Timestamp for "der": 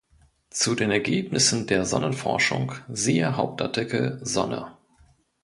1.67-1.85